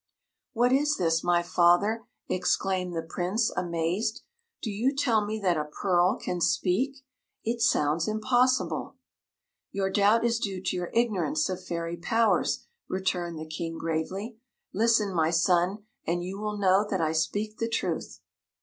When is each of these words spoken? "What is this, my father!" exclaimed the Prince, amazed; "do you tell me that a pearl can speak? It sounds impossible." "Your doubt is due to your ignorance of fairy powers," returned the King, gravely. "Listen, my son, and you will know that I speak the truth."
"What 0.53 0.71
is 0.73 0.97
this, 0.97 1.23
my 1.23 1.43
father!" 1.43 2.07
exclaimed 2.27 2.95
the 2.95 3.03
Prince, 3.03 3.51
amazed; 3.55 4.21
"do 4.63 4.71
you 4.71 4.95
tell 4.95 5.23
me 5.23 5.39
that 5.41 5.57
a 5.57 5.65
pearl 5.65 6.15
can 6.17 6.41
speak? 6.41 6.97
It 7.43 7.61
sounds 7.61 8.07
impossible." 8.07 8.95
"Your 9.71 9.91
doubt 9.91 10.25
is 10.25 10.39
due 10.39 10.59
to 10.59 10.75
your 10.75 10.89
ignorance 10.91 11.49
of 11.49 11.63
fairy 11.63 11.97
powers," 11.97 12.65
returned 12.89 13.37
the 13.37 13.45
King, 13.45 13.77
gravely. 13.77 14.37
"Listen, 14.73 15.13
my 15.13 15.29
son, 15.29 15.85
and 16.07 16.23
you 16.23 16.39
will 16.39 16.57
know 16.57 16.83
that 16.89 16.99
I 16.99 17.11
speak 17.11 17.59
the 17.59 17.69
truth." 17.69 18.21